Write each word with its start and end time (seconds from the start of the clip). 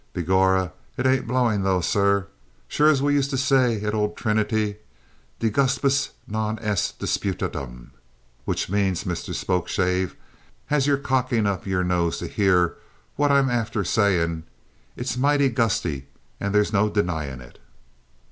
"Begorrah, 0.15 0.71
ain't 0.97 1.05
it 1.07 1.27
blowin', 1.27 1.61
though, 1.61 1.79
sir! 1.79 2.25
Sure, 2.67 2.89
as 2.89 3.03
we 3.03 3.13
used 3.13 3.29
to 3.29 3.37
say 3.37 3.83
at 3.83 3.93
ould 3.93 4.17
Trinity, 4.17 4.77
de 5.37 5.51
gustibus 5.51 6.09
non 6.25 6.57
est 6.57 6.97
disputandum, 6.97 7.91
which 8.45 8.67
means, 8.67 9.05
Mister 9.05 9.31
Spokeshave, 9.33 10.15
as 10.71 10.87
yo're 10.87 10.97
cockin' 10.97 11.45
up 11.45 11.67
your 11.67 11.83
nose 11.83 12.17
to 12.17 12.25
hear 12.25 12.77
what 13.15 13.31
I'm 13.31 13.51
after 13.51 13.83
sayin', 13.83 14.41
it's 14.95 15.17
moighty 15.17 15.49
gusty, 15.49 16.07
an' 16.39 16.51
there's 16.51 16.73
no 16.73 16.89
denyin' 16.89 17.39
it!" 17.39 17.59